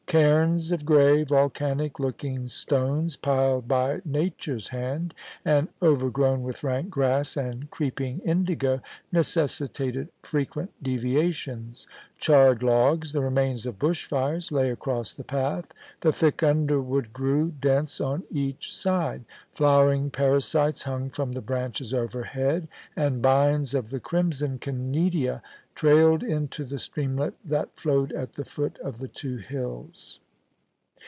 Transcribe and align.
Cairns 0.07 0.73
of 0.73 0.83
grey, 0.85 1.23
volcanic 1.23 1.97
looking 1.97 2.49
stones, 2.49 3.15
piled 3.15 3.69
by 3.69 4.01
Nature's 4.03 4.67
hand, 4.67 5.13
and 5.45 5.69
overgrown 5.81 6.43
with 6.43 6.65
rank 6.65 6.89
grass 6.89 7.37
and 7.37 7.71
creep 7.71 8.01
ing 8.01 8.19
indigo, 8.19 8.81
necessitated 9.13 10.09
frequent 10.21 10.71
deviations; 10.83 11.87
charred 12.19 12.61
logs, 12.61 13.13
the 13.13 13.21
remains 13.21 13.65
of 13.65 13.79
bush 13.79 14.05
fires, 14.05 14.51
lay 14.51 14.69
across 14.69 15.13
the 15.13 15.23
path; 15.23 15.71
the 16.01 16.11
thick 16.11 16.43
underwood 16.43 17.13
grew 17.13 17.49
dense 17.51 18.01
on 18.01 18.23
each 18.29 18.69
side; 18.75 19.23
flowering 19.53 20.09
parasites 20.09 20.83
hung 20.83 21.09
from 21.09 21.31
the 21.31 21.41
branches 21.41 21.93
overhead, 21.93 22.67
and 22.97 23.21
bines 23.21 23.73
of 23.73 23.91
the 23.91 23.99
crimson 23.99 24.59
Kennedia 24.59 25.41
trailed 25.73 26.21
into 26.21 26.65
the 26.65 26.77
streamlet 26.77 27.33
that 27.45 27.73
flowed 27.75 28.11
at 28.11 28.33
the 28.33 28.43
foot 28.45 28.77
of 28.79 28.99
the 28.99 29.07
two 29.07 29.37
hills. 29.37 30.19